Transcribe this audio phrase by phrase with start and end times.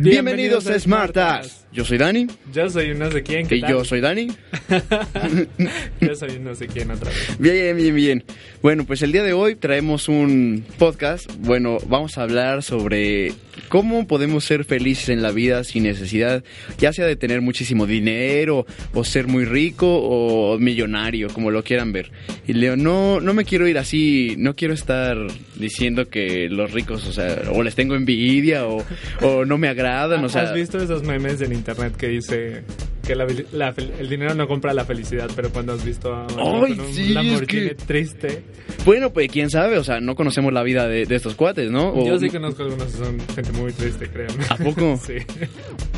[0.00, 1.66] Bienvenidos a Smartas.
[1.72, 2.26] Yo soy Dani.
[2.52, 3.46] Yo soy un no sé quién.
[3.46, 4.28] ¿qué Y yo soy Dani.
[6.00, 7.36] Yo soy un no sé quién otra vez.
[7.38, 8.24] Bien, bien, bien.
[8.62, 11.30] Bueno, pues el día de hoy traemos un podcast.
[11.38, 13.34] Bueno, vamos a hablar sobre
[13.68, 16.42] cómo podemos ser felices en la vida sin necesidad,
[16.78, 21.92] ya sea de tener muchísimo dinero, o ser muy rico, o millonario, como lo quieran
[21.92, 22.10] ver.
[22.46, 25.18] Y Leo, no, no me quiero ir así, no quiero estar
[25.56, 28.84] diciendo que los ricos, o sea, o les tengo envidia, o,
[29.22, 30.42] o no me agradan, o sea...
[30.42, 32.62] ¿Has visto esos memes en internet que dice
[33.08, 36.76] que la- la el dinero no compra la felicidad, pero cuando has visto a Ay,
[36.76, 38.42] con un sí, es Lamborghini que- triste?
[38.84, 41.88] Bueno, pues quién sabe, o sea, no conocemos la vida de, de estos cuates, ¿no?
[41.94, 44.44] O- Yo sí conozco algunos que son gente muy triste, créanme.
[44.50, 45.00] ¿A poco?
[45.06, 45.14] sí.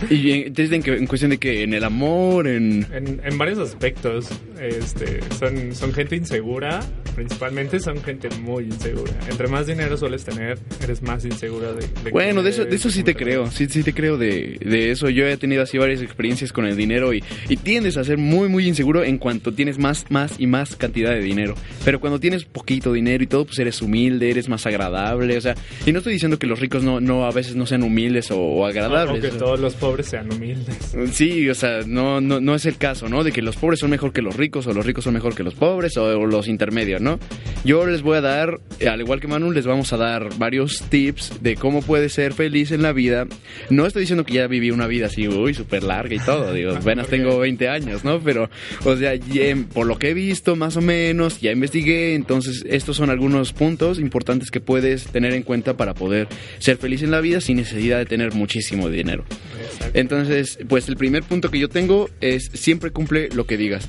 [0.09, 2.87] Y en, entonces, en, que- en cuestión de que en el amor, en...
[2.93, 4.29] En, en varios aspectos,
[4.61, 6.81] este, son, son gente insegura,
[7.17, 9.13] principalmente son gente muy insegura.
[9.29, 12.89] Entre más dinero sueles tener, eres más insegura de, de Bueno, de eso, de eso
[12.91, 15.09] sí te creo, sí, sí te creo de, de eso.
[15.11, 18.49] Yo he tenido así varias experiencias con el dinero y, y tiendes a ser muy,
[18.49, 21.55] muy inseguro en cuanto tienes más, más y más cantidad de dinero.
[21.85, 25.55] Pero cuando tienes poquito dinero y todo, pues eres humilde, eres más agradable, o sea...
[25.87, 28.39] Y no estoy diciendo que los ricos no, no a veces no sean humildes o,
[28.39, 29.21] o O agradables.
[29.21, 29.39] que o sea.
[29.39, 30.77] todos los pobres sean humildes.
[31.13, 33.25] Sí, o sea, no, no, no es el caso, ¿no?
[33.25, 35.43] De que los pobres son mejor que los ricos o los ricos son mejor que
[35.43, 37.19] los pobres o, o los intermedios, ¿no?
[37.65, 41.43] Yo les voy a dar, al igual que Manu, les vamos a dar varios tips
[41.43, 43.27] de cómo puedes ser feliz en la vida.
[43.71, 46.75] No estoy diciendo que ya viví una vida así, uy, súper larga y todo, digo,
[46.91, 48.21] apenas tengo 20 años, ¿no?
[48.21, 48.51] Pero,
[48.85, 52.97] o sea, ya, por lo que he visto más o menos, ya investigué, entonces estos
[52.97, 56.27] son algunos puntos importantes que puedes tener en cuenta para poder
[56.59, 59.25] ser feliz en la vida sin necesidad de tener muchísimo dinero.
[59.65, 59.99] Exacto.
[59.99, 63.89] Entonces, pues el primer punto que yo tengo es siempre cumple lo que digas.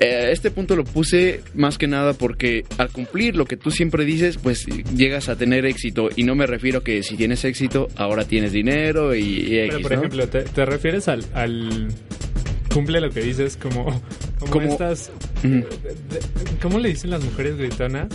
[0.00, 4.04] Eh, este punto lo puse más que nada porque al cumplir lo que tú siempre
[4.04, 4.64] dices, pues
[4.96, 6.08] llegas a tener éxito.
[6.16, 9.74] Y no me refiero a que si tienes éxito, ahora tienes dinero y, y Pero,
[9.74, 9.98] X, por ¿no?
[9.98, 11.88] ejemplo, ¿te, te refieres al, al
[12.72, 13.84] cumple lo que dices como,
[14.38, 15.10] como, Como- estas...
[16.62, 18.08] ¿Cómo le dicen las mujeres gritonas?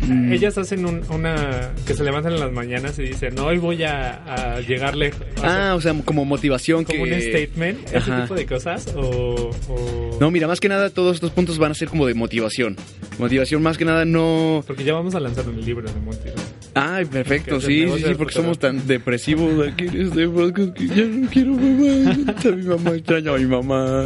[0.00, 0.32] Mm.
[0.32, 1.72] Ellas hacen un- una...
[1.86, 5.22] que se levantan en las mañanas y dicen, hoy voy a, a llegar lejos.
[5.42, 7.12] Ah, o sea, como motivación como que...
[7.14, 9.50] un statement, ese tipo de cosas, o...
[9.68, 12.76] o- No, mira, más que nada todos estos puntos van a ser como de motivación.
[13.18, 14.64] Motivación más que nada no...
[14.66, 16.45] Porque ya vamos a lanzar un libro de motivación.
[16.78, 21.04] Ay, perfecto, sí, sí, sí, porque somos tan depresivos aquí en este podcast que ya
[21.06, 22.34] no quiero mamá.
[22.44, 24.04] A mi mamá extraño a mi mamá.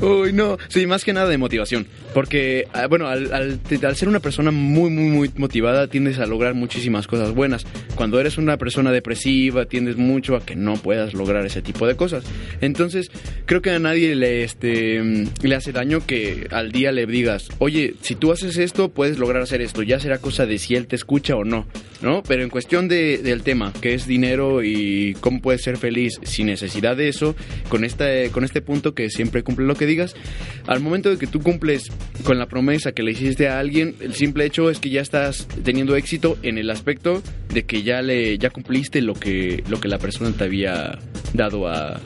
[0.00, 1.86] Uy, no, sí, más que nada de motivación.
[2.12, 6.26] Porque, ah, bueno, al, al- al ser una persona muy, muy, muy motivada, tiendes a
[6.26, 7.66] lograr muchísimas cosas buenas.
[7.94, 11.96] Cuando eres una persona depresiva, tiendes mucho a que no puedas lograr ese tipo de
[11.96, 12.24] cosas.
[12.60, 13.10] Entonces,
[13.46, 17.48] creo que a nadie le, este, mm, le hace daño que al día le digas,
[17.58, 19.82] oye, si tú haces esto, puedes lograr hacer esto.
[19.82, 21.66] Ya será cosa de si él te escucha o no,
[22.02, 22.22] ¿no?
[22.26, 26.46] Pero en cuestión de, del tema, que es dinero y cómo puedes ser feliz sin
[26.46, 27.34] necesidad de eso,
[27.68, 30.14] con este, con este punto que siempre cumple lo que digas,
[30.66, 31.90] al momento de que tú cumples
[32.24, 35.46] con la promesa que le hiciste a alguien, el simple hecho es que ya estás
[35.64, 37.22] teniendo éxito en el aspecto
[37.52, 40.98] de que ya le ya cumpliste lo que lo que la persona te había
[41.34, 42.00] dado a,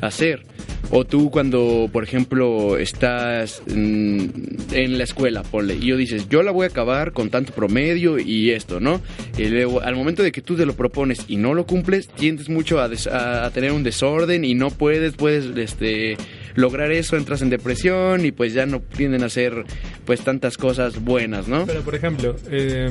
[0.00, 0.42] hacer.
[0.90, 4.26] O tú cuando, por ejemplo, estás mm,
[4.72, 8.18] en la escuela, ponle, y yo dices, yo la voy a acabar con tanto promedio
[8.18, 9.02] y esto, ¿no?
[9.36, 12.48] Y luego, al momento de que tú te lo propones y no lo cumples, tiendes
[12.48, 16.16] mucho a, des- a tener un desorden y no puedes, puedes, este,
[16.58, 19.64] lograr eso, entras en depresión y pues ya no tienden a hacer,
[20.04, 21.64] pues, tantas cosas buenas, ¿no?
[21.66, 22.90] Pero, por ejemplo, eh,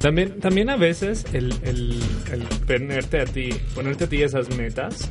[0.00, 2.00] también, también a veces el, el,
[2.32, 5.08] el ponerte a ti, ponerte a ti esas metas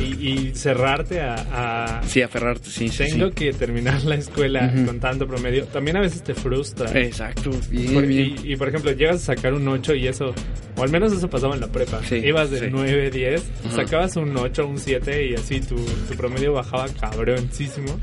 [0.00, 3.32] y, y cerrarte a, a Sí, aferrarte, sí, sí, tengo sí.
[3.34, 4.86] que terminar la escuela Ujú.
[4.86, 6.90] con tanto promedio, también a veces te frustra.
[7.00, 8.36] Exacto, bien, Por- bien.
[8.44, 10.34] y, y, por ejemplo, llegas a sacar un 8 y eso,
[10.76, 12.00] o al menos eso pasaba en la prepa.
[12.08, 12.66] Sí, Ibas de sí.
[12.70, 13.76] 9, 10, Ajá.
[13.76, 17.98] sacabas un 8, un 7 y así tu, tu promedio bajaba cabroncísimo.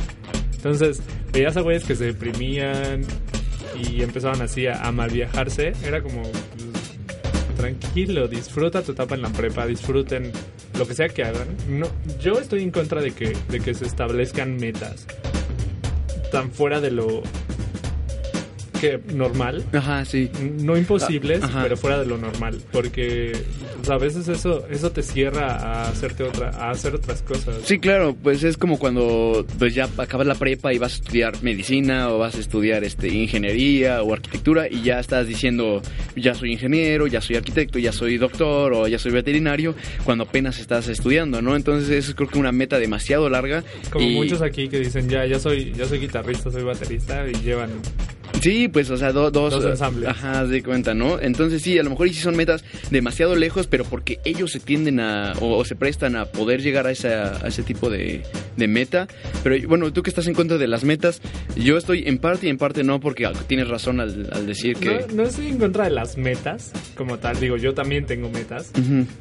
[0.55, 1.01] Entonces,
[1.31, 3.01] veías a güeyes que se deprimían
[3.83, 5.73] y empezaban así a, a mal viajarse.
[5.85, 10.31] Era como, pues, tranquilo, disfruta tu etapa en la prepa, disfruten
[10.77, 11.47] lo que sea que hagan.
[11.67, 11.87] No,
[12.19, 15.07] yo estoy en contra de que, de que se establezcan metas
[16.31, 17.21] tan fuera de lo
[19.13, 19.63] normal.
[19.73, 20.29] Ajá, sí.
[20.61, 21.63] No imposibles, Ah, ajá.
[21.63, 22.57] pero fuera de lo normal.
[22.71, 23.33] Porque
[23.81, 27.55] o sea, a veces eso, eso te cierra a hacerte otra, a hacer otras cosas.
[27.65, 31.41] Sí, claro, pues es como cuando pues ya acabas la prepa y vas a estudiar
[31.43, 35.81] medicina o vas a estudiar este ingeniería o arquitectura y ya estás diciendo
[36.15, 40.59] ya soy ingeniero, ya soy arquitecto, ya soy doctor o ya soy veterinario cuando apenas
[40.59, 41.55] estás estudiando, ¿no?
[41.55, 43.63] Entonces es creo que una meta demasiado larga.
[43.91, 47.33] Como y- muchos aquí que dicen, ya, ya soy, ya soy guitarrista, soy baterista y
[47.43, 47.69] llevan
[48.43, 50.09] Sí, pues, o sea, do- dos, Dos ensambles.
[50.09, 51.19] Ajá, de cuenta, ¿no?
[51.19, 54.99] Entonces sí, a lo mejor sí son metas demasiado lejos, pero porque ellos se tienden
[54.99, 58.21] a, o, o se prestan a poder llegar a, esa, a ese tipo de,
[58.57, 59.07] de meta.
[59.43, 61.21] Pero bueno, tú que estás en contra de las metas,
[61.55, 65.05] yo estoy en parte y en parte no, porque tienes razón al, al decir que...
[65.09, 67.39] No, no estoy en contra de las metas como tal.
[67.39, 68.71] Digo, yo también tengo metas.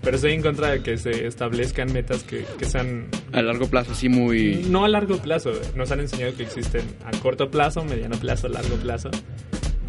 [0.02, 3.06] Pero estoy en contra de que se establezcan metas que, que sean...
[3.32, 4.64] A largo plazo, sí, muy...
[4.68, 5.52] No a largo plazo.
[5.76, 9.10] Nos han enseñado que existen a corto plazo, mediano plazo, largo plazo.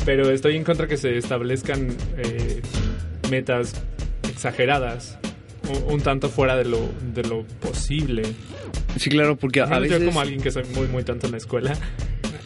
[0.06, 2.62] Pero estoy en contra que se establezcan eh,
[3.30, 3.74] metas
[4.30, 5.18] exageradas.
[5.70, 8.24] Un, un tanto fuera de lo, de lo posible.
[8.98, 10.00] Sí, claro, porque a, veces...
[10.00, 11.74] Yo como alguien que soy muy, muy tonto en la escuela,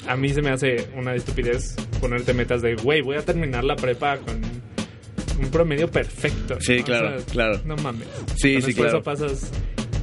[0.08, 3.76] a mí se me hace una estupidez ponerte metas de, güey, voy a terminar la
[3.76, 4.42] prepa con
[5.40, 6.58] un promedio perfecto.
[6.60, 6.86] Sí, ¿no?
[6.86, 7.62] claro, claro.
[7.66, 8.08] No mames.
[8.36, 9.04] Sí, sí, claro.
[9.04, 9.52] pasas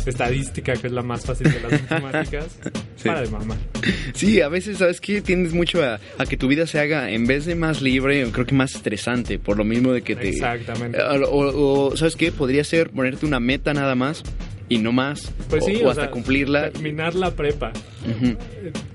[0.07, 2.59] estadística, que es la más fácil de las matemáticas.
[3.05, 3.09] Sí.
[3.09, 3.57] Para de mamá.
[4.15, 5.21] Sí, a veces, ¿sabes qué?
[5.21, 8.47] Tiendes mucho a, a que tu vida se haga, en vez de más libre, creo
[8.47, 10.29] que más estresante, por lo mismo de que te...
[10.31, 10.99] Exactamente.
[11.03, 12.33] O, ¿sabes qué?
[12.33, 14.23] Podría ser ponerte una meta nada más
[14.69, 15.33] y no más.
[15.51, 16.71] Pues o, sí, o o hasta sea, cumplirla.
[16.71, 17.73] Terminar la prepa.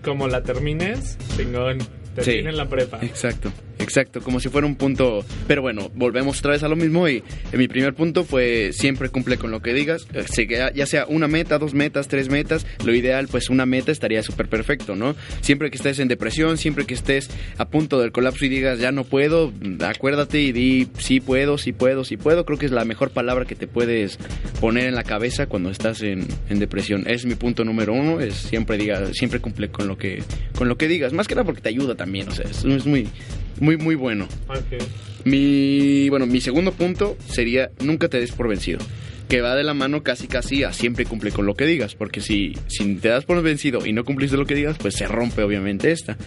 [0.03, 1.77] Como la termines, chingón.
[2.15, 2.99] Terminen la prepa.
[3.01, 5.25] Exacto, exacto, como si fuera un punto.
[5.47, 9.09] Pero bueno, volvemos otra vez a lo mismo y eh, mi primer punto fue siempre
[9.09, 12.93] cumple con lo que digas, eh, ya sea una meta, dos metas, tres metas, lo
[12.93, 15.15] ideal pues una meta estaría súper perfecto, ¿no?
[15.41, 18.91] Siempre que estés en depresión, siempre que estés a punto del colapso y digas ya
[18.91, 22.71] no puedo, mm, acuérdate y di sí puedo, sí puedo, sí puedo, creo que es
[22.71, 24.19] la mejor palabra que te puedes
[24.59, 27.05] poner en la cabeza cuando estás en, depresión.
[27.07, 30.21] Es mi punto número uno, es siempre diga, siempre cumple con lo que,
[30.55, 33.07] con lo que digas, más que nada porque te ayuda también, o sea, es muy,
[33.59, 34.27] muy, muy bueno.
[35.25, 38.79] Mi, bueno, mi segundo punto sería nunca te des por vencido.
[39.29, 41.93] Que va de la mano casi casi a siempre cumple con lo que digas.
[41.95, 45.07] Porque si, si te das por vencido y no cumpliste lo que digas, pues se
[45.07, 46.17] rompe obviamente esta.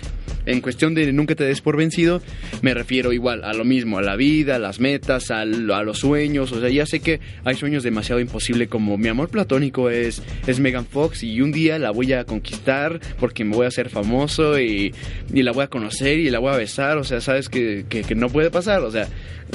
[0.46, 2.20] En cuestión de nunca te des por vencido,
[2.62, 5.98] me refiero igual a lo mismo, a la vida, a las metas, al- a, los
[5.98, 6.50] sueños.
[6.52, 10.58] O sea, ya sé que hay sueños demasiado imposibles como mi amor platónico es, es
[10.60, 14.58] Megan Fox y un día la voy a conquistar porque me voy a hacer famoso
[14.60, 14.94] y,
[15.32, 16.98] y la voy a conocer y la voy a besar.
[16.98, 18.80] O sea, sabes que, que, que no puede pasar.
[18.82, 19.08] O sea,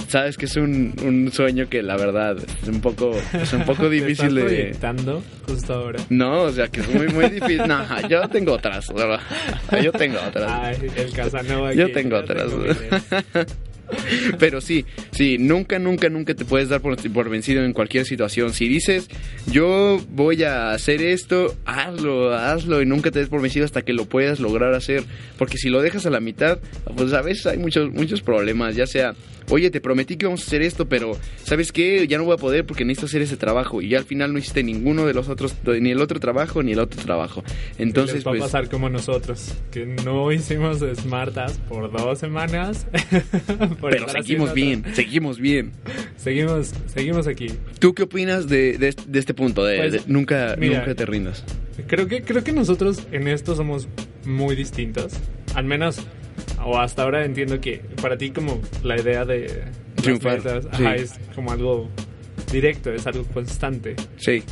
[0.08, 3.12] sabes que es un, un sueño que la verdad es un poco,
[3.42, 4.42] es un poco ¿Te difícil estás de...
[4.42, 6.00] proyectando justo ahora?
[6.10, 7.68] No, o sea, que es muy, muy difícil.
[7.68, 8.94] No, yo tengo otras.
[8.94, 9.20] ¿verdad?
[9.84, 10.52] Yo tengo otras.
[10.52, 11.74] Ay, el Casanova.
[11.74, 12.52] Yo tengo otras.
[12.52, 13.46] tengo.
[14.40, 18.54] Pero sí, sí, nunca, nunca, nunca te puedes dar por, por vencido en cualquier situación.
[18.54, 19.08] Si dices,
[19.52, 23.94] yo voy a hacer esto, hazlo, hazlo y nunca te des por vencido hasta que
[23.94, 25.04] lo puedas lograr hacer.
[25.38, 26.60] Porque si lo dejas a la mitad,
[26.96, 29.16] pues a veces hay muchos, muchos problemas, ya sea,
[29.50, 32.08] oye, te prometí que vamos a hacer esto, pero ¿sabes qué?
[32.08, 33.82] Ya no voy a poder porque necesito hacer ese trabajo.
[33.82, 36.74] Y ya al final no hiciste ninguno de los otros, ni el otro trabajo, ni
[36.74, 37.44] el otro trabajo.
[37.78, 38.42] Entonces, les va pues...
[38.42, 42.88] a pasar como nosotros, que no hicimos Smartas por dos semanas.
[43.90, 45.72] Pero seguimos bien, seguimos bien.
[46.18, 47.48] Seguimos, seguimos aquí.
[47.80, 49.64] ¿Tú qué opinas de, de, de este punto?
[49.66, 50.80] De, Pues, de nunca, mira.
[50.80, 51.44] nunca te rindas.
[51.88, 53.88] Creo que, creo que nosotros en esto somos
[54.26, 55.14] muy distintos.
[55.54, 56.00] Al menos,
[56.66, 59.64] o hasta ahora entiendo que para ti como la idea de
[59.96, 60.84] Triunfar, metas, sí.
[60.84, 61.88] ajá, es como algo
[62.52, 63.96] directo, es algo constante.
[64.18, 64.44] Sí.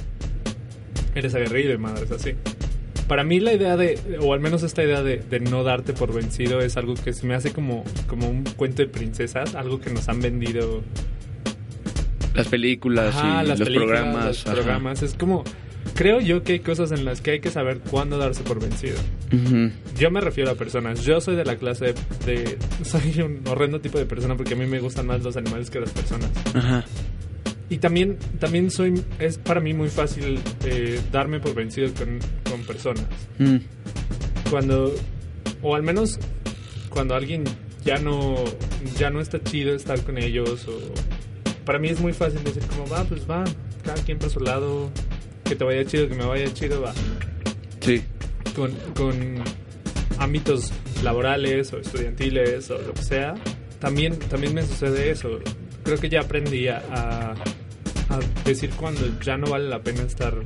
[1.16, 2.34] Eres aguerrido y madres así.
[3.08, 6.14] Para mí la idea de, o al menos esta idea de, de no darte por
[6.14, 9.92] vencido es algo que se me hace como, como un cuento de princesas, algo que
[9.92, 10.82] nos han vendido
[12.34, 14.26] Las películas Ajá, y las los películas, programas.
[14.26, 14.54] los ajá.
[14.54, 15.04] programas.
[15.04, 15.44] Es como,
[15.94, 18.98] creo yo que hay cosas en las que hay que saber cuándo darse por vencido.
[19.98, 21.06] Yo me refiero a personas.
[21.06, 21.94] Yo soy de la clase
[22.26, 25.70] de, Soy un horrendo tipo de persona porque a mí me gustan más los animales
[25.70, 26.30] que las personas.
[26.54, 26.84] Ajá.
[27.70, 29.02] Y también, también soy...
[29.20, 32.20] Es para mí muy fácil eh, darme por vencido con,
[32.50, 33.06] con personas.
[33.40, 33.58] Mm.
[34.50, 34.94] Cuando...
[35.62, 36.20] O al menos
[36.90, 37.44] cuando alguien
[37.84, 38.36] ya no...
[38.98, 40.78] Ya no está chido estar con ellos o...
[41.66, 43.44] Para mí es muy fácil decir como, va, pues va.
[43.84, 44.92] Cada quien por su lado.
[45.44, 46.94] Que te vaya chido, que me vaya chido, va
[47.82, 48.02] Sí.
[48.56, 49.44] con, con
[50.18, 50.72] ámbitos
[51.04, 53.36] laborales o estudiantiles o lo que sea,
[53.80, 55.40] también, también me sucede eso.
[55.84, 57.36] Creo que ya aprendí a, a-
[58.10, 60.42] a decir cuando ya no vale la pena estar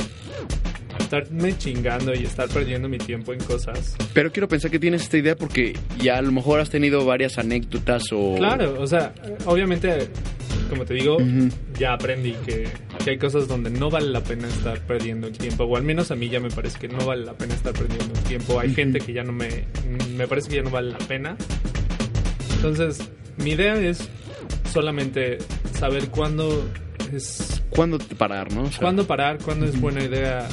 [0.99, 3.95] estarme chingando y estar perdiendo mi tiempo en cosas.
[4.13, 7.37] Pero quiero pensar que tienes esta idea porque ya a lo mejor has tenido varias
[7.39, 8.35] anécdotas o...
[8.35, 9.13] Claro, o sea,
[9.45, 10.09] obviamente,
[10.69, 11.17] como te digo,
[11.79, 12.67] ya aprendí que,
[13.03, 16.11] que hay cosas donde no vale la pena estar perdiendo el tiempo, o al menos
[16.11, 18.59] a mí ya me parece que no vale la pena estar perdiendo el tiempo.
[18.59, 19.65] Hay gente que ya no me,
[20.15, 21.35] me parece que ya no vale la pena.
[22.55, 22.99] Entonces,
[23.37, 24.07] mi idea es
[24.71, 25.39] solamente
[25.73, 26.69] saber cuándo
[27.13, 28.63] es ¿Cuándo parar, no?
[28.63, 30.47] O sea, cuándo parar, cuándo es buena idea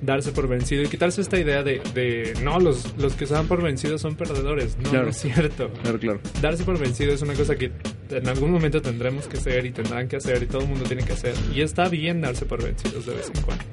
[0.00, 3.46] darse por vencido y quitarse esta idea de, de no, los, los que se dan
[3.48, 4.76] por vencidos son perdedores.
[4.78, 5.04] No, Claro.
[5.06, 5.70] no es cierto.
[5.82, 6.20] Claro, claro.
[6.42, 7.72] Darse por vencido es una cosa que
[8.10, 11.04] en algún momento tendremos que hacer y tendrán que hacer y todo el mundo tiene
[11.04, 11.34] que hacer.
[11.54, 13.64] Y está bien darse por vencidos de vez en cuando.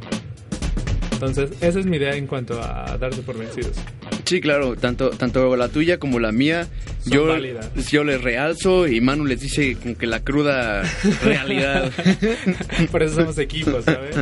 [1.11, 3.75] Entonces, esa es mi idea en cuanto a darse por vencidos.
[4.31, 6.69] Sí, claro, tanto, tanto la tuya como la mía,
[7.03, 7.69] Son yo, válidas.
[7.91, 10.83] yo les realzo y Manu les dice como que la cruda
[11.25, 11.91] realidad.
[12.93, 14.15] Por eso somos equipos, ¿sabes?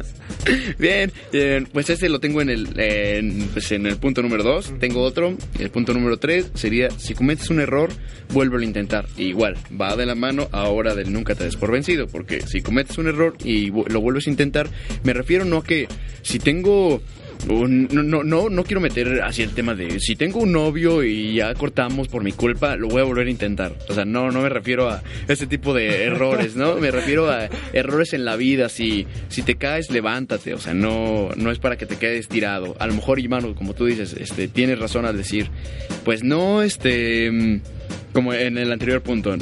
[0.79, 1.11] Bien,
[1.71, 4.79] pues ese lo tengo en el, en, pues en el punto número 2.
[4.79, 5.37] Tengo otro.
[5.59, 7.91] El punto número 3 sería, si cometes un error,
[8.33, 9.05] vuélvelo a intentar.
[9.15, 12.07] Igual, va de la mano ahora del nunca te des por vencido.
[12.07, 14.69] Porque si cometes un error y lo vuelves a intentar,
[15.03, 15.87] me refiero no a que
[16.23, 16.99] si tengo...
[17.47, 21.35] un- no, no, no, quiero meter así el tema de si tengo un novio y
[21.35, 23.73] ya cortamos por mi culpa, lo voy a volver a intentar.
[23.87, 26.75] O sea, no, no me refiero a ese tipo de errores, ¿no?
[26.75, 28.69] Me refiero a errores en la vida.
[28.69, 30.53] Si, si te caes, levántate.
[30.53, 32.75] O sea, no, no es para que te quedes tirado.
[32.79, 35.49] A lo mejor, Iván, como tú dices, este, tienes razón al decir,
[36.03, 37.61] pues no, este, mm,
[38.13, 39.33] como en el anterior punto,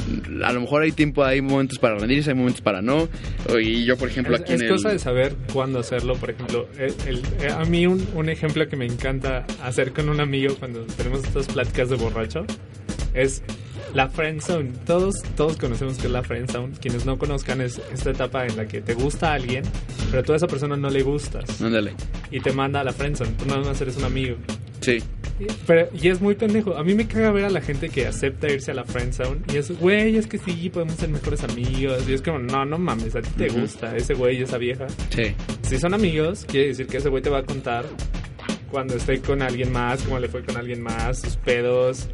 [0.44, 3.08] a lo mejor hay tiempo, hay momentos para rendirse, hay momentos para no.
[3.60, 4.72] Y yo, por ejemplo, Es, aquí es en el...
[4.72, 6.14] cosa de saber cuándo hacerlo.
[6.16, 10.08] Por ejemplo, el- el- eh, a mí un, un ejemplo que me encanta hacer con
[10.08, 12.44] un amigo cuando tenemos estas pláticas de borracho
[13.14, 13.42] es
[13.94, 14.70] la friend zone.
[14.86, 16.74] Todos, todos conocemos que es la friend zone.
[16.80, 19.64] Quienes no conozcan es esta etapa en la que te gusta a alguien,
[20.10, 21.94] pero tú a esa persona no le gustas Ándale.
[22.30, 23.30] y te manda a la friend zone.
[23.38, 24.36] Tú nada más eres un amigo.
[24.80, 25.02] Sí.
[25.40, 26.76] Y- Pero, y es muy pendejo.
[26.76, 29.40] A mí me caga ver a la gente que acepta irse a la friend zone
[29.52, 32.08] y es, güey, es que sí, podemos ser mejores amigos.
[32.08, 34.86] Y es como, no, no mames, a ti te gusta ese güey, esa vieja.
[35.10, 35.34] Sí.
[35.62, 37.84] Si son amigos, quiere decir que ese güey te va a contar
[38.70, 42.08] cuando esté con alguien más, cómo le fue con alguien más, sus pedos.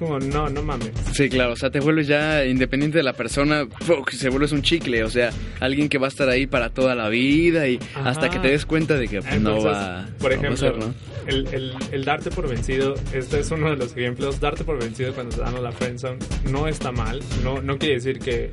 [0.00, 0.90] Como, no, no mames.
[1.12, 3.68] Sí, claro, o sea, te vuelves ya independiente de la persona,
[4.10, 5.30] se vuelves un chicle, o sea,
[5.60, 8.08] alguien que va a estar ahí para toda la vida y Ajá.
[8.10, 10.76] hasta que te des cuenta de que no va, por no va a ejemplo, ser,
[10.78, 10.94] ¿no?
[11.26, 14.40] el, el- el darte por vencido, este es uno de los ejemplos.
[14.40, 16.16] Darte por vencido cuando te dan a la friendzone
[16.50, 17.20] no está mal.
[17.44, 18.50] No, no quiere decir que,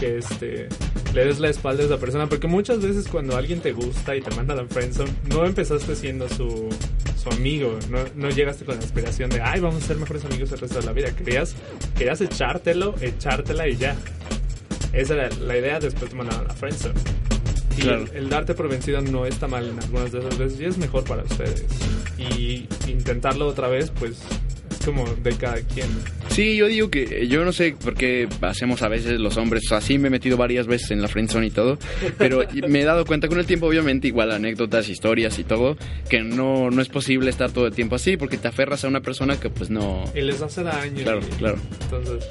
[0.00, 0.68] que este,
[1.14, 2.26] le des la espalda a esa persona.
[2.26, 5.94] Porque muchas veces cuando alguien te gusta y te manda a la friendzone, no empezaste
[5.94, 6.68] siendo su,
[7.30, 7.78] amigo.
[7.90, 10.80] No, no llegaste con la aspiración de, ay, vamos a ser mejores amigos el resto
[10.80, 11.10] de la vida.
[11.14, 11.54] Querías,
[11.96, 13.96] querías echártelo, echártela y ya.
[14.92, 16.98] Esa era la idea, después te mandaron a la friendzone.
[17.76, 18.02] Y Claro.
[18.10, 20.76] el, el darte por vencido no está mal en algunas de esas veces y es
[20.78, 21.64] mejor para ustedes.
[22.18, 24.18] Y intentarlo otra vez, pues
[24.90, 25.86] es como de cada quien.
[26.30, 29.68] Sí, yo digo que yo no sé por qué hacemos a veces los hombres, o
[29.70, 31.78] sea, sí me he metido varias veces en la friendzone y todo,
[32.18, 35.76] pero me he dado cuenta con el tiempo, obviamente, igual anécdotas, historias y todo,
[36.08, 39.00] que no, no es posible estar todo el tiempo así porque te aferras a una
[39.00, 40.04] persona que pues no...
[40.14, 41.02] Y les hace daño.
[41.02, 41.58] Claro, y- claro.
[41.82, 42.26] Entonces,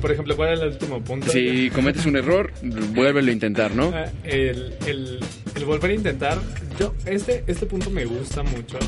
[0.00, 1.30] por ejemplo, ¿cuál era el último punto?
[1.30, 2.52] Si cometes un error,
[2.94, 3.92] vuélvelo a intentar, ¿no?
[3.94, 5.18] Ah, el, el-
[5.54, 6.38] el volver a intentar.
[6.78, 8.78] Yo, este, este punto me gusta mucho.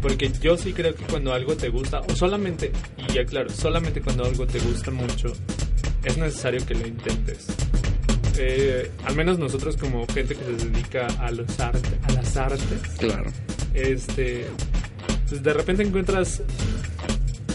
[0.00, 2.70] Porque yo sí creo que cuando algo te gusta, o solamente,
[3.08, 5.32] y ya claro, solamente cuando algo te gusta mucho,
[6.04, 7.46] es necesario que lo intentes.
[8.38, 12.62] Eh, al menos nosotros como gente que se dedica a los arte, a las artes,
[12.98, 13.24] Claro.
[13.74, 14.46] este,
[15.28, 16.42] pues de repente encuentras,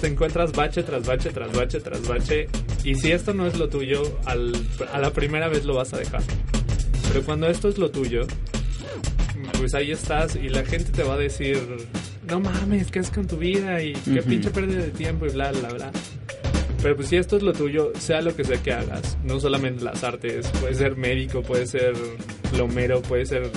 [0.01, 2.50] te encuentras bache tras bache tras bache tras bache,
[2.83, 4.53] y si esto no es lo tuyo, al,
[4.91, 6.21] a la primera vez lo vas a dejar.
[7.07, 8.27] Pero cuando esto es lo tuyo,
[9.57, 11.57] pues ahí estás y la gente te va a decir,
[12.33, 13.79] no mames, ¿qué es con tu vida?
[13.83, 14.29] Y qué Ujú.
[14.29, 15.91] pinche pérdida de tiempo y bla, bla, bla.
[16.81, 19.83] Pero pues si esto es lo tuyo, sea lo que sea que hagas, no solamente
[19.83, 21.93] las artes, puede ser médico, puede ser
[22.51, 23.51] plomero, puede ser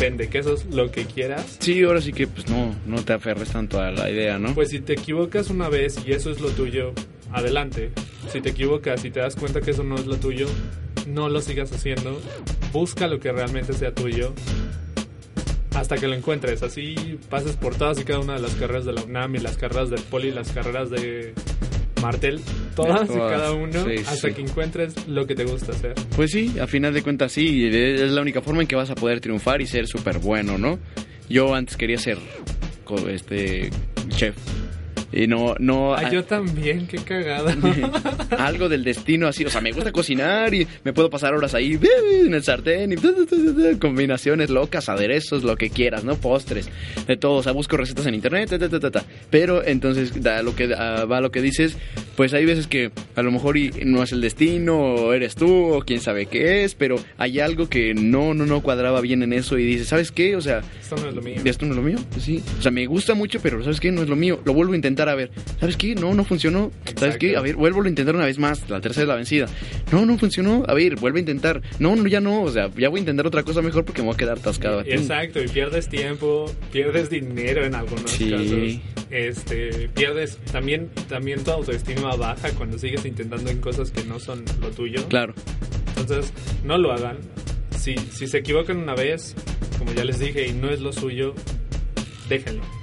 [0.00, 1.58] vende quesos, lo que quieras.
[1.60, 4.54] Sí, ahora sí que pues no, no te aferres tanto a la idea, ¿no?
[4.54, 6.92] Pues si te equivocas una vez y eso es lo tuyo,
[7.30, 7.92] adelante.
[8.32, 10.46] Si te equivocas y te das cuenta que eso no es lo tuyo,
[11.06, 12.20] no lo sigas haciendo.
[12.72, 14.34] Busca lo que realmente sea tuyo
[15.76, 16.62] hasta que lo encuentres.
[16.62, 19.56] Así pases por todas y cada una de las carreras de la UNAM y las
[19.56, 21.34] carreras del Poli, las carreras de
[22.02, 22.40] Martel,
[22.74, 24.34] todas, y cada uno, sí, hasta sí.
[24.34, 25.94] que encuentres lo que te gusta hacer.
[26.14, 28.94] Pues sí, a final de cuentas sí, es la única forma en que vas a
[28.94, 30.78] poder triunfar y ser súper bueno, ¿no?
[31.28, 32.18] Yo antes quería ser
[33.08, 33.70] este
[34.08, 34.36] chef.
[35.16, 35.94] Y no, no...
[35.94, 37.56] Ah, yo también, qué cagada.
[38.38, 41.78] algo del destino así, o sea, me gusta cocinar y me puedo pasar horas ahí
[42.24, 46.16] en el sartén y combinaciones locas, aderezos, lo que quieras, ¿no?
[46.16, 46.68] Postres,
[47.06, 50.42] de todo, o sea, busco recetas en internet, ta, ta, ta, ta, pero entonces da
[50.42, 51.78] lo que va lo que dices,
[52.14, 55.72] pues hay veces que a lo mejor y no es el destino, o eres tú,
[55.72, 59.32] o quién sabe qué es, pero hay algo que no, no, no cuadraba bien en
[59.32, 60.36] eso y dices, ¿sabes qué?
[60.36, 61.40] O sea, esto no es lo mío.
[61.44, 62.42] Esto no es lo mío, sí.
[62.58, 63.90] O sea, me gusta mucho, pero ¿sabes qué?
[63.90, 64.40] No es lo mío.
[64.44, 65.30] Lo vuelvo a intentar a ver.
[65.60, 65.94] ¿Sabes qué?
[65.94, 66.70] No, no funcionó.
[66.96, 67.36] ¿Sabes qué?
[67.36, 68.68] A ver, vuelvo a intentar una vez más.
[68.68, 69.46] La tercera es la vencida.
[69.92, 70.64] No, no funcionó.
[70.66, 71.62] A ver, vuelve a intentar.
[71.78, 72.42] No, no, ya no.
[72.42, 74.80] O sea, ya voy a intentar otra cosa mejor porque me voy a quedar atascado.
[74.80, 78.80] Exacto, y pierdes tiempo, pierdes dinero en algunos casos.
[79.10, 84.44] Este, pierdes también, también tu autoestima baja cuando sigues intentando en cosas que no son
[84.60, 85.06] lo tuyo.
[85.08, 85.34] Claro.
[85.96, 86.32] Entonces,
[86.64, 87.18] no lo hagan.
[87.78, 89.34] Si, si se equivocan una vez,
[89.78, 91.34] como ya les dije, y no es lo suyo,
[92.28, 92.75] déjenlo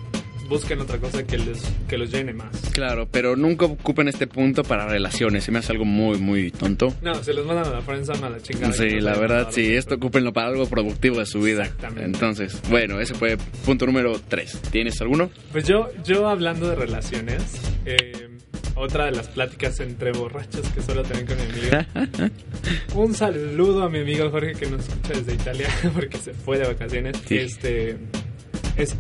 [0.53, 2.55] busquen otra cosa que les que los llene más.
[2.74, 5.43] Claro, pero nunca ocupen este punto para relaciones.
[5.43, 6.93] Se me hace algo muy, muy tonto.
[7.01, 8.72] No, se los mandan a la prensa a la chingada.
[8.72, 9.74] Sí, la verdad, sí.
[9.75, 11.63] Esto ocúpenlo para algo productivo de su vida.
[11.63, 12.05] Exactamente.
[12.05, 14.62] Entonces, bueno, ese fue punto número 3.
[14.72, 15.31] ¿Tienes alguno?
[15.51, 17.43] Pues yo, yo hablando de relaciones,
[17.86, 18.29] eh,
[18.75, 22.31] otra de las pláticas entre borrachos que suelo tener con mi amigo.
[22.95, 26.67] Un saludo a mi amigo Jorge que nos escucha desde Italia porque se fue de
[26.67, 27.17] vacaciones.
[27.29, 27.98] Este
[28.77, 28.95] es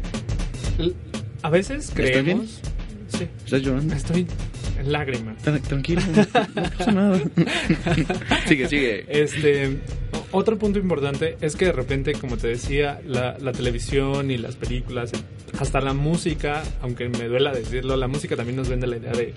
[1.43, 2.61] a veces creemos.
[3.09, 3.27] Sí.
[3.45, 3.93] ¿Estás llorando?
[3.93, 4.25] Estoy
[4.79, 5.37] en lágrimas.
[5.43, 6.25] Tranquilo, no
[6.71, 7.21] pasa nada.
[8.47, 9.05] sigue, sigue.
[9.07, 9.77] Este,
[10.31, 14.55] otro punto importante es que de repente, como te decía, la, la, televisión y las
[14.55, 15.11] películas,
[15.59, 19.33] hasta la música, aunque me duela decirlo, la música también nos vende la idea de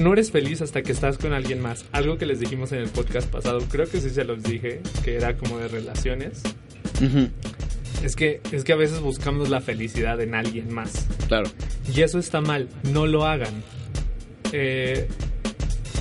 [0.00, 1.84] no eres feliz hasta que estás con alguien más.
[1.92, 5.16] Algo que les dijimos en el podcast pasado, creo que sí se los dije, que
[5.16, 6.42] era como de relaciones.
[8.04, 11.06] Es que, es que a veces buscamos la felicidad en alguien más.
[11.26, 11.50] Claro.
[11.90, 13.62] Y eso está mal, no lo hagan.
[14.52, 15.08] Eh,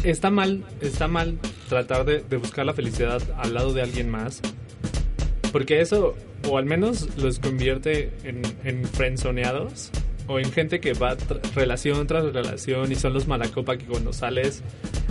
[0.04, 4.42] está mal, está mal tratar de, buscar la felicidad al lado de alguien más.
[5.54, 6.18] Porque eso,
[6.50, 9.90] o al menos los convierte en, en frenzoneados
[10.28, 11.16] o en gente que va
[11.56, 14.62] relación tras relación y son los malacopa que cuando sales,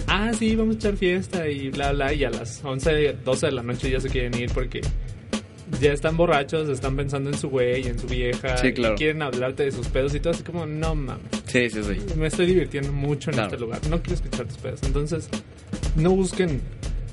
[0.09, 3.52] ah, sí, vamos a echar fiesta y bla, bla, y a las 11, 12 de
[3.52, 4.83] la noche ya se quieren ir porque
[5.81, 9.73] ya están borrachos, están pensando en su güey, en su vieja, y quieren hablarte de
[9.73, 11.25] sus pedos y todo así como, no mames.
[11.47, 11.99] Sí, sí, sí.
[12.17, 14.83] Me estoy divirtiendo mucho en este lugar, no quiero escuchar tus pedos.
[14.83, 15.29] Entonces,
[15.97, 16.61] no busquen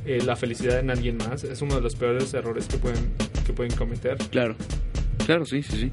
[0.06, 3.12] eh, la felicidad en alguien más, es uno de los peores errores que pueden,
[3.46, 4.18] que pueden cometer.
[4.30, 4.56] Claro,
[5.26, 5.92] claro, sí, sí, sí.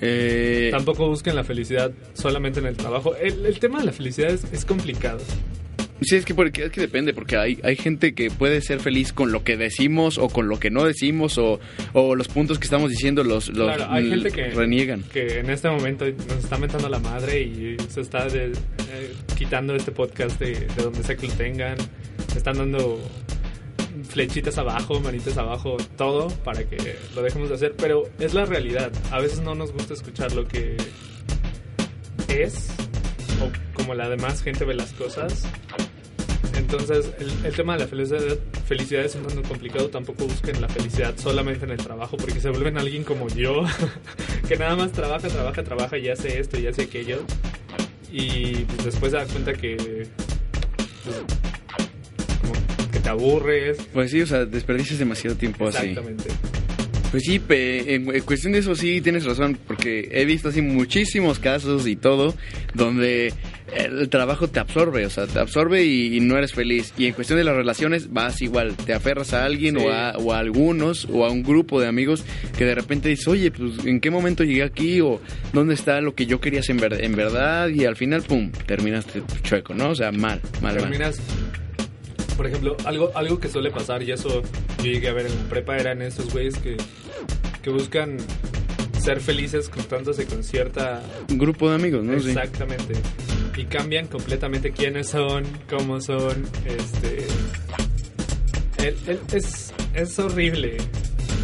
[0.00, 0.68] Eh...
[0.70, 3.16] Tampoco busquen la felicidad solamente en el trabajo.
[3.16, 5.18] El, tema de la felicidad es, es complicado.
[6.00, 9.12] Sí, es que, porque, es que depende, porque hay, hay gente que puede ser feliz
[9.12, 11.58] con lo que decimos o con lo que no decimos o,
[11.92, 15.02] o los puntos que estamos diciendo los, los claro, hay gente que, reniegan.
[15.02, 18.52] Que en este momento nos está metiendo la madre y se está eh,
[19.36, 21.76] quitando este podcast de, de donde sea que lo tengan.
[22.36, 23.00] Están dando
[24.08, 28.92] flechitas abajo, manitas abajo, todo para que lo dejemos de hacer, pero es la realidad.
[29.10, 30.76] A veces no nos gusta escuchar lo que
[32.28, 32.68] es
[33.40, 35.44] o como la demás gente ve las cosas
[36.58, 37.10] entonces,
[37.44, 38.20] el, tema de la felicidad,
[38.66, 39.88] felicidad es un tanto complicado.
[39.88, 43.64] Tampoco busquen la felicidad solamente en el trabajo, porque se vuelven alguien como yo,
[44.48, 47.22] que nada más trabaja, trabaja, trabaja y hace esto y hace aquello.
[48.10, 49.76] Y pues, después se da cuenta que.
[51.04, 53.78] Pues, que te aburres.
[53.92, 55.88] Pues sí, o sea, desperdicias demasiado tiempo así.
[55.88, 56.28] Exactamente.
[57.10, 61.86] Pues sí, en cuestión de eso sí tienes razón, porque he visto así muchísimos casos
[61.86, 62.34] y todo,
[62.74, 63.32] donde
[63.74, 66.92] el trabajo te absorbe, o sea, te absorbe y, no eres feliz.
[66.96, 70.32] Y en cuestión de las relaciones vas igual, te aferras a alguien o, a, o,
[70.32, 72.24] a, algunos o a un grupo de amigos
[72.56, 75.00] que de repente dices, oye, pues ¿en qué momento llegué aquí?
[75.00, 75.20] o
[75.52, 77.68] ¿dónde está lo que yo quería en, en verdad?
[77.68, 79.90] Y al final, ¡pum!, terminaste chueco, ¿no?
[79.90, 80.76] O sea, mal, mal.
[80.76, 81.20] Terminas...
[82.36, 84.42] Por ejemplo, algo, algo que suele pasar, y eso
[84.78, 86.76] yo llegué a ver en la prepa, eran esos güeyes que,
[87.62, 88.18] que buscan
[89.00, 91.02] ser felices contándose con cierta...
[91.30, 92.12] Un grupo de amigos, ¿no?
[92.12, 92.94] Exactamente.
[93.58, 97.26] Y cambian completamente quiénes son, cómo son, este...
[99.32, 100.76] es, es horrible.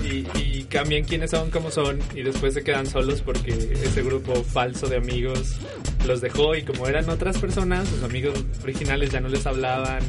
[0.04, 4.34] Y, y, cambian quiénes son, cómo son, y después se quedan solos porque ese grupo
[4.44, 5.56] falso de amigos
[6.06, 10.00] los dejó y como eran otras personas, sus amigos originales ya no les hablaban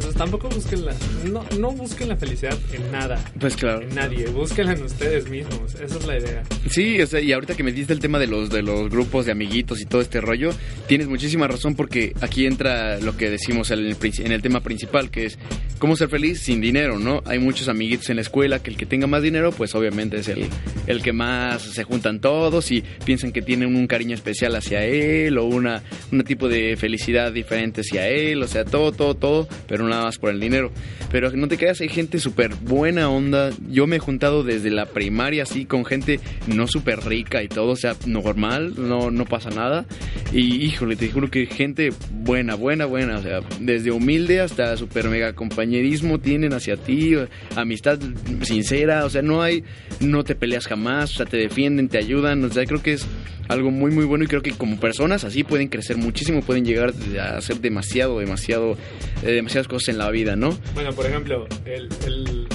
[0.00, 0.94] entonces tampoco busquen la,
[1.30, 3.22] no, no busquen la felicidad en nada.
[3.38, 3.82] Pues claro.
[3.82, 6.42] En nadie, búsquenla en ustedes mismos, esa es la idea.
[6.70, 9.26] Sí, o sea, y ahorita que me diste el tema de los, de los grupos
[9.26, 10.54] de amiguitos y todo este rollo,
[10.86, 15.10] tienes muchísima razón porque aquí entra lo que decimos en el, en el tema principal,
[15.10, 15.38] que es
[15.80, 17.22] cómo ser feliz sin dinero, ¿no?
[17.24, 20.28] Hay muchos amiguitos en la escuela que el que tenga más dinero, pues obviamente es
[20.28, 20.46] el,
[20.86, 25.38] el que más se juntan todos y piensan que tienen un cariño especial hacia él
[25.38, 29.88] o una, un tipo de felicidad diferente hacia él, o sea, todo, todo, todo, pero
[29.88, 30.70] nada más por el dinero.
[31.10, 33.50] Pero no te creas, hay gente súper buena onda.
[33.68, 37.72] Yo me he juntado desde la primaria así con gente no súper rica y todo,
[37.72, 39.86] o sea, normal, no, no pasa nada.
[40.32, 45.08] Y híjole, te juro que gente buena, buena, buena, o sea, desde humilde hasta súper
[45.08, 45.32] mega
[45.70, 47.14] compañerismo tienen hacia ti,
[47.54, 47.98] amistad
[48.42, 49.62] sincera, o sea, no hay,
[50.00, 53.06] no te peleas jamás, o sea, te defienden, te ayudan, o sea, creo que es
[53.48, 56.92] algo muy muy bueno y creo que como personas así pueden crecer muchísimo, pueden llegar
[57.20, 58.76] a hacer demasiado, demasiado,
[59.22, 60.58] eh, demasiadas cosas en la vida, ¿no?
[60.74, 62.48] Bueno, por ejemplo, el, el-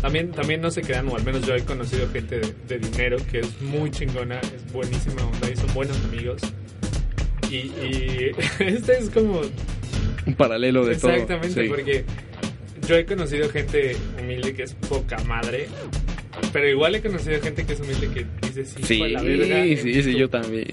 [0.00, 3.16] también, también no se crean, o al menos yo he conocido gente de, de dinero
[3.30, 6.40] que es muy chingona, es buenísima onda y son buenos amigos.
[7.50, 9.42] Y, y este es como
[10.26, 11.12] Un paralelo de todo.
[11.12, 11.68] Exactamente, sí.
[11.68, 12.04] porque
[12.86, 15.68] yo he conocido gente humilde que es poca madre,
[16.52, 20.02] pero igual he conocido gente que es humilde que dice sí, Sí, la verga, sí,
[20.02, 20.66] sí, tu yo también.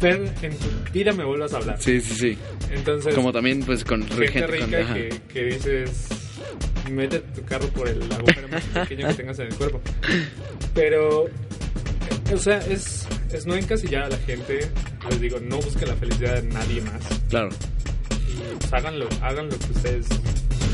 [0.00, 1.80] per- en tu vida me vuelvas a hablar.
[1.82, 2.38] Sí, sí, sí.
[2.72, 6.08] Entonces, Como también, pues, con gente, rica que, que dices
[6.90, 9.80] mete tu carro por el agujero más pequeño que tengas en el cuerpo.
[10.74, 11.26] Pero,
[12.32, 14.60] o sea, es, es no encasillar a la gente.
[15.08, 17.00] Les digo, no busque la felicidad de nadie más.
[17.28, 17.48] Claro.
[18.28, 20.06] Y pues, háganlo, hagan lo que ustedes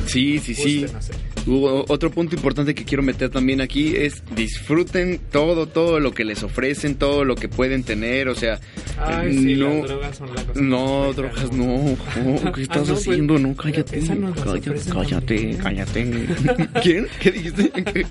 [0.07, 0.85] Sí, sí, sí.
[0.85, 1.17] hacer.
[1.49, 6.43] Otro punto importante que quiero meter también aquí es disfruten todo, todo lo que les
[6.43, 8.59] ofrecen, todo lo que pueden tener, o sea,
[8.99, 12.89] Ay, sí, no, las drogas son la cosa no, drogas no, no, ¿qué Ah, estás
[12.89, 13.39] no, pues, haciendo?
[13.39, 16.27] No, cállate, esa nos cállate, ofrecen cállate, cállate.
[16.83, 17.09] ¿Quién?
[17.21, 17.73] ¿Qué dijiste?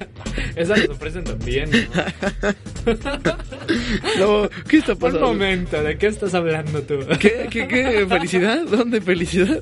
[0.56, 1.69] Esas las ofrecen también.
[2.86, 3.34] ¿no?
[4.43, 5.28] No, ¿qué está Un pasando?
[5.28, 7.00] momento, ¿de qué estás hablando tú?
[7.19, 8.06] ¿Qué, qué, qué?
[8.08, 8.63] ¿Felicidad?
[8.65, 9.60] ¿Dónde felicidad?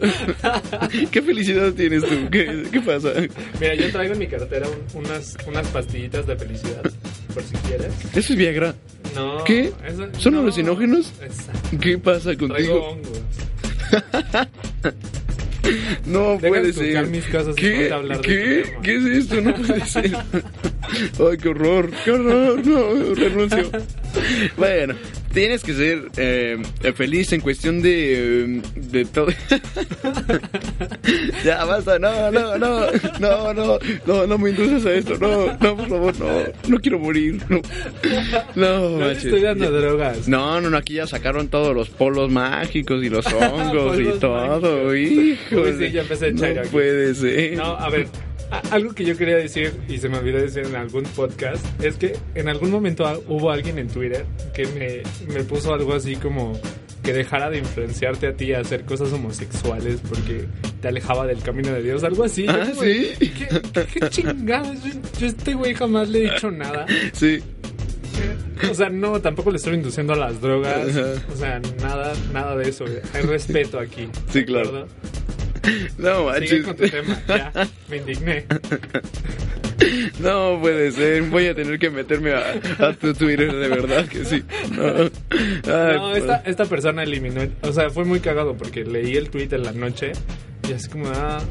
[1.11, 2.29] ¿Qué felicidad tienes tú?
[2.29, 3.09] ¿Qué, qué pasa?
[3.59, 6.81] Mira, yo traigo en mi cartera un- unas, unas pastillitas de felicidad,
[7.33, 7.93] por si quieres.
[8.13, 8.75] ¿Eso es Viagra?
[9.15, 9.43] No.
[9.43, 9.71] ¿Qué?
[9.87, 10.39] eso- ¿Son no.
[10.41, 11.11] alucinógenos?
[11.21, 11.77] Exacto.
[11.81, 12.97] ¿Qué pasa contigo?
[16.05, 17.07] No Déjame puede ser.
[17.07, 17.89] mis cosas ¿Qué?
[17.91, 18.63] hablar ¿Qué?
[18.83, 19.39] ¿Qué es esto?
[19.41, 20.11] No puede ser.
[20.13, 22.67] Ay, qué horror, qué horror.
[22.67, 23.71] No, renuncio.
[24.57, 24.93] Bueno,
[25.33, 26.61] tienes que ser eh,
[26.95, 29.27] feliz en cuestión de, eh, de todo.
[31.43, 31.99] ya, basta.
[31.99, 32.85] No, no, no.
[33.19, 33.79] No, no.
[34.05, 35.17] No, no me induces a esto.
[35.19, 36.27] No, no, por favor, no.
[36.67, 37.41] No quiero morir.
[37.49, 37.61] No.
[38.55, 39.25] No, No manches.
[39.25, 40.27] estoy dando drogas.
[40.27, 44.95] No, no, no, aquí ya sacaron todos los polos mágicos y los hongos y todo,
[44.95, 45.61] hijo.
[45.61, 46.69] Uy, sí, ya empecé a echar No aquí.
[46.69, 47.57] puede ser.
[47.57, 48.07] No, a ver,
[48.71, 52.17] algo que yo quería decir y se me olvidó decir en algún podcast es que
[52.35, 56.59] en algún momento hubo alguien en Twitter que me, me puso algo así como
[57.03, 60.47] que dejara de influenciarte a ti a hacer cosas homosexuales porque
[60.81, 62.45] te alejaba del camino de Dios, algo así.
[62.47, 63.11] Ah, ¿sí?
[63.19, 63.61] ¿Qué,
[63.93, 64.81] qué chingados?
[64.83, 66.85] Yo, yo a este güey jamás le he dicho nada.
[67.11, 67.43] Sí.
[68.69, 70.95] O sea, no, tampoco le estoy induciendo a las drogas.
[70.95, 71.13] Ajá.
[71.31, 72.85] O sea, nada, nada de eso.
[73.13, 74.07] Hay respeto aquí.
[74.29, 74.69] Sí, ¿de claro.
[74.69, 74.87] acuerdo?
[75.97, 76.65] No, manches.
[76.65, 77.51] con tu tema, ya.
[77.89, 78.45] Me indigné.
[80.19, 81.23] No puede ser.
[81.23, 84.43] Voy a tener que meterme a, a tu Twitter, de verdad que sí.
[84.71, 87.41] No, Ay, No, esta, esta persona eliminó.
[87.61, 90.13] O sea, fue muy cagado porque leí el tweet en la noche
[90.69, 91.41] y así como, ah,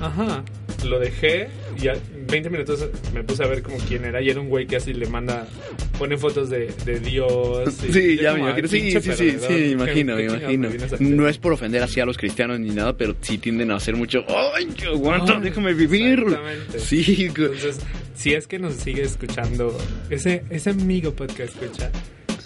[0.00, 0.42] ajá.
[0.84, 1.48] Lo dejé
[1.80, 1.94] y a
[2.30, 4.92] 20 minutos me puse a ver como quién era y era un güey que así
[4.92, 5.46] le manda,
[5.98, 7.82] pone fotos de, de Dios.
[7.88, 8.68] y Sí, ya me imagino.
[8.70, 10.68] "Ay, Sí, sí, sí, sí, me ¿qué- imagino, qué me imagino.
[10.68, 11.00] vienes a hacer?".
[11.02, 13.96] No es por ofender así a los cristianos ni nada, pero sí tienden a hacer
[13.96, 14.24] mucho.
[14.54, 15.34] ¡Ay, que aguanta!
[15.36, 16.18] Ay, déjame vivir.
[16.20, 16.78] exactamente.
[16.78, 17.80] Sí, Entonces,
[18.14, 19.76] si es que nos sigue escuchando,
[20.10, 21.90] ese, ese amigo podcast escucha,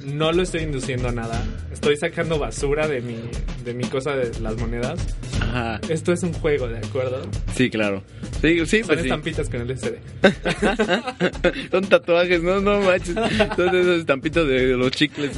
[0.05, 1.43] no lo estoy induciendo a nada.
[1.73, 3.17] Estoy sacando basura de mi,
[3.65, 4.99] de mi cosa de las monedas.
[5.41, 5.81] Ajá.
[5.89, 7.23] Esto es un juego, ¿de acuerdo?
[7.55, 8.03] Sí, claro.
[8.41, 9.07] Sí, sí, Son pues sí.
[9.07, 9.99] estampitas con el SD.
[11.71, 13.15] Son tatuajes, no, no manches.
[13.15, 15.33] Son esos estampitos de los chicles.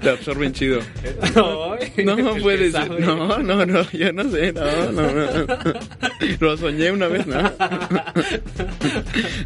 [0.00, 0.80] Te absorben chido.
[1.34, 1.76] No
[2.36, 2.86] el puede que ser.
[2.86, 3.00] sabe.
[3.00, 4.52] No, no, no, yo no sé.
[4.52, 5.46] No, no, no.
[6.40, 7.50] Lo soñé una vez, ¿no?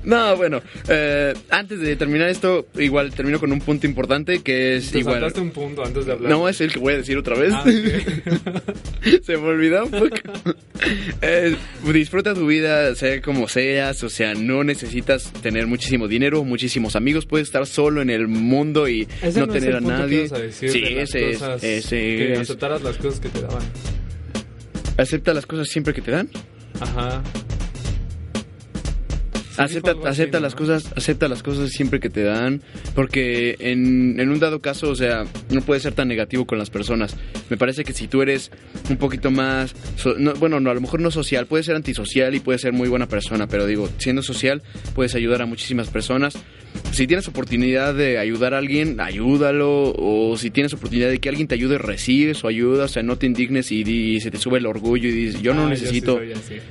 [0.05, 0.61] No, bueno.
[0.89, 5.17] eh, antes de terminar esto, igual termino con un punto importante que es Te igual.
[5.17, 6.31] saltaste un punto antes de hablar.
[6.31, 7.53] No, es el que voy a decir otra vez.
[7.53, 7.65] Ah.
[9.23, 10.17] Se me olvidó un poco.
[11.23, 11.57] Eh,
[11.93, 17.27] disfruta tu vida, sea como seas, o sea, no necesitas tener muchísimo dinero, muchísimos amigos,
[17.27, 20.19] puedes estar solo en el mundo y Ese no, tener a nadie.
[20.27, 22.39] ibas a decir sí, ese es, ese que es.
[22.41, 23.63] aceptaras las cosas que te daban.
[24.97, 26.29] Acepta las cosas siempre que te dan.
[26.81, 27.23] Ajá.
[29.59, 30.43] Acepta, así, acepta ¿no?
[30.43, 32.63] las cosas, acepta las cosas siempre que te dan,
[32.95, 36.71] porque en, en un dado caso, o sea, no puedes ser tan negativo con las
[36.71, 37.17] personas.
[37.51, 38.51] Me parece que si tú eres
[38.91, 42.35] un poquito más, so- no, bueno, no, a lo mejor no social, puedes ser antisocial
[42.35, 44.63] y puedes ser muy buena persona, pero digo, siendo social,
[44.95, 46.35] puedes ayudar a muchísimas personas.
[46.93, 51.49] Si tienes oportunidad de ayudar a alguien, ayúdalo, o si tienes oportunidad de que alguien
[51.49, 54.67] te ayude, recibe su ayuda, o sea, no te indignes y, se te sube el
[54.67, 56.21] orgullo y dices, yo no Ah, yo sí necesito...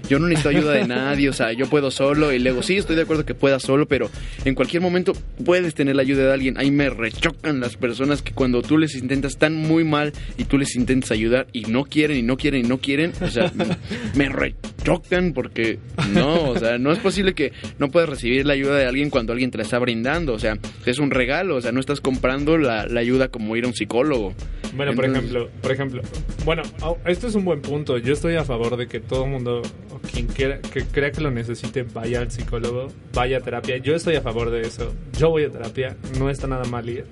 [0.10, 2.96] Yo no necesito ayuda de nadie, o sea, yo puedo solo y luego sí, estoy
[2.96, 4.10] de acuerdo que puedas solo, pero
[4.46, 5.14] en cualquier momento
[5.44, 6.58] puedes tener la ayuda de alguien.
[6.58, 10.58] Ahí me rechocan las personas que cuando tú les intentas están muy mal y tú
[10.58, 13.52] les intentas ayudar y no quieren y no quieren y no quieren, o sea,
[14.16, 15.80] me rechocan porque
[16.14, 19.34] no, o sea, no es posible que no puedas recibir la ayuda de alguien cuando
[19.34, 22.58] alguien te la está brindando, o sea, es un regalo, o sea, no estás comprando
[22.58, 24.34] la, la ayuda como ir a un psicólogo.
[24.76, 26.02] Bueno, por ejemplo, por ejemplo,
[26.46, 28.00] bueno, oh, esto es un buen punto.
[28.00, 31.30] Yo estoy a favor de que todo mundo, o quien quiera, que crea que lo
[31.30, 33.78] necesite, vaya al psicólogo, vaya a terapia.
[33.78, 34.92] Yo estoy a favor de eso.
[35.20, 37.06] Yo voy a terapia, no está nada mal ir.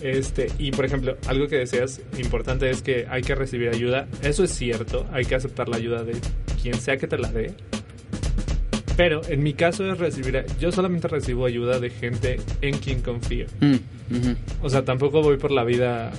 [0.00, 4.08] Este, y por ejemplo, algo que decías importante es que hay que recibir ayuda.
[4.22, 6.14] Eso es cierto, hay que aceptar la ayuda de
[6.60, 7.54] quien sea que te la dé.
[8.96, 13.46] Pero en mi caso es recibir, yo solamente recibo ayuda de gente en quien confío.
[13.60, 13.76] Mm.
[14.62, 16.12] O sea, tampoco voy por la vida,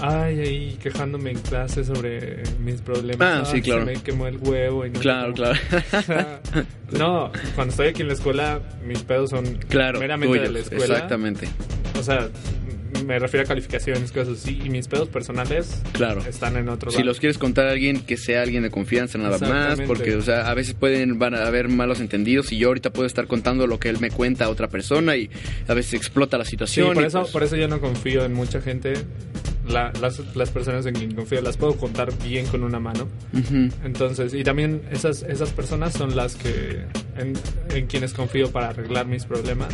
[0.00, 3.40] ay, ahí quejándome en clase sobre mis problemas.
[3.40, 3.84] Ah, sí, claro.
[3.84, 5.00] Se me quemó el huevo y no.
[5.00, 5.58] Claro, como- claro.
[5.98, 6.40] O sea,
[6.98, 10.84] no, cuando estoy aquí en la escuela, mis pedos son Claro, meramente de la escuela.
[10.94, 11.48] exactamente.
[11.98, 12.28] O sea,
[13.06, 14.60] me refiero a calificaciones, cosas así.
[14.64, 16.22] Y mis pedos personales Claro.
[16.28, 17.06] están en otro Si lado.
[17.08, 20.48] los quieres contar a alguien que sea alguien de confianza nada más, porque o sea,
[20.48, 23.78] a veces pueden van a haber malos entendidos y yo ahorita puedo estar contando lo
[23.78, 25.30] que él me cuenta a otra persona y
[25.68, 26.94] a veces explota la Sí, situación.
[26.94, 28.94] por y, eso, pues, por eso yo no confío en mucha gente.
[29.68, 33.08] La- las, las personas en quien confío las puedo contar bien con una mano.
[33.32, 33.70] ujú.
[33.82, 36.82] Entonces, y también esas, esas personas son las que
[37.16, 37.32] en,
[37.74, 39.68] en quienes confío para arreglar mis problemas.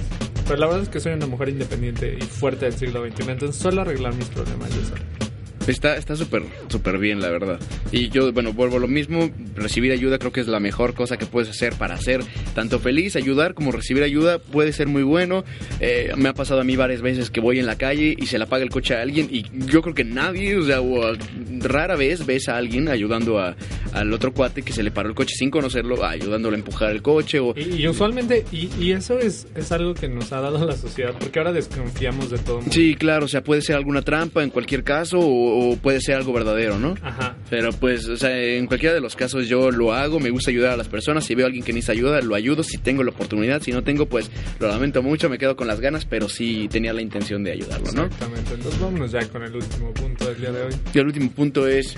[0.50, 3.62] Pero la verdad es que soy una mujer independiente y fuerte del siglo XXI, entonces
[3.62, 5.29] solo arreglar mis problemas yo solo.
[5.66, 7.60] Está está súper súper bien, la verdad.
[7.92, 11.16] Y yo, bueno, vuelvo a lo mismo, recibir ayuda creo que es la mejor cosa
[11.16, 12.22] que puedes hacer para ser
[12.54, 15.44] tanto feliz, ayudar como recibir ayuda puede ser muy bueno.
[15.80, 18.38] Eh, me ha pasado a mí varias veces que voy en la calle y se
[18.38, 21.12] le apaga el coche a alguien y yo creo que nadie, o sea, o,
[21.60, 23.56] rara vez ves a alguien ayudando a,
[23.92, 27.02] al otro cuate que se le paró el coche sin conocerlo, ayudándole a empujar el
[27.02, 27.54] coche o...
[27.56, 31.14] Y, y usualmente, y, y eso es, es algo que nos ha dado la sociedad,
[31.18, 32.72] porque ahora desconfiamos de todo mundo.
[32.72, 36.16] Sí, claro, o sea, puede ser alguna trampa en cualquier caso o, o puede ser
[36.16, 36.94] algo verdadero, ¿no?
[37.02, 37.36] Ajá.
[37.48, 40.72] Pero pues, o sea, en cualquiera de los casos yo lo hago, me gusta ayudar
[40.72, 43.10] a las personas, si veo a alguien que necesita ayuda, lo ayudo, si tengo la
[43.10, 46.68] oportunidad, si no tengo, pues lo lamento mucho, me quedo con las ganas, pero sí
[46.70, 48.04] tenía la intención de ayudarlo, ¿no?
[48.04, 48.54] Exactamente.
[48.54, 50.74] Entonces vámonos ya con el último punto del día de hoy.
[50.94, 51.96] Y el último punto es...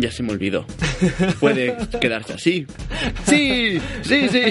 [0.00, 0.64] Ya se me olvidó.
[1.40, 2.66] Puede quedarse así.
[3.26, 4.42] Sí, sí, sí.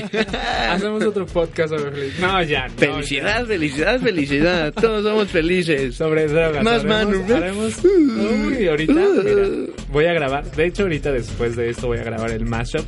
[0.69, 2.27] Hacemos otro podcast sobre felicidad.
[2.27, 2.67] No, ya.
[2.67, 4.73] no, Felicidad, felicidad, felicidad.
[4.73, 5.95] Todos somos felices.
[5.95, 6.63] Sobre drogas.
[6.63, 9.47] Más haremos, haremos- Uy, ahorita, mira,
[9.89, 10.51] voy a grabar.
[10.51, 12.85] De hecho, ahorita después de esto voy a grabar el Mashup.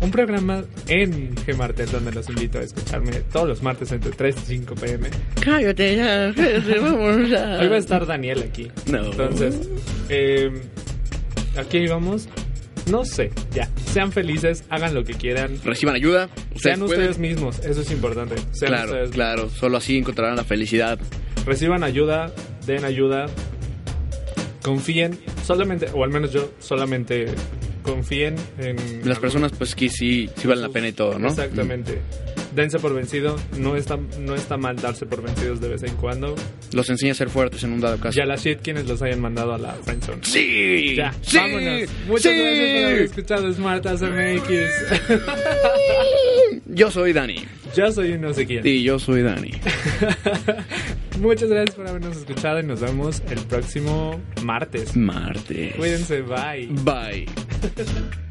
[0.00, 4.46] Un programa en Gmartes donde los invito a escucharme todos los martes entre 3 y
[4.58, 5.08] 5 pm.
[5.40, 6.34] Cállate ya,
[6.80, 7.58] vamos a...
[7.60, 8.70] Hoy va a estar Daniel aquí.
[8.90, 9.06] No.
[9.06, 9.58] Entonces,
[10.10, 10.50] eh,
[11.56, 12.28] aquí vamos.
[12.90, 13.68] No sé, ya.
[13.92, 15.58] Sean felices, hagan lo que quieran.
[15.64, 16.28] Reciban ayuda.
[16.54, 17.00] Sean pueden.
[17.00, 18.36] ustedes mismos, eso es importante.
[18.52, 19.50] Sean Claro, ustedes claro.
[19.50, 20.98] Solo así encontrarán la felicidad.
[21.44, 22.32] reciban ayuda,
[22.64, 23.26] den ayuda,
[24.62, 27.26] confíen, solamente, o al menos yo solamente
[27.82, 31.28] confíen en Las personas, pues que sí, sí valen la pena y todo, ¿no?
[31.28, 32.00] Exactamente.
[32.56, 36.34] Dense por vencido, no está, no está mal darse por vencidos de vez en cuando.
[36.72, 38.16] Los enseña a ser fuertes en un dado caso.
[38.16, 40.22] Ya la shit quienes los hayan mandado a la friendzone.
[40.22, 40.94] ¡Sí!
[40.96, 41.36] Ya, ¡Sí!
[41.36, 41.82] vámonos.
[42.08, 42.38] Muchas ¡Sí!
[42.40, 44.50] gracias por haber escuchado Smart as MX.
[46.64, 47.44] Yo soy Dani.
[47.76, 48.66] Yo soy un no sé quién.
[48.66, 49.50] Y yo soy Dani.
[51.20, 54.96] Muchas gracias por habernos escuchado y nos vemos el próximo martes.
[54.96, 55.74] Martes.
[55.76, 56.68] Cuídense, bye.
[56.70, 57.26] Bye.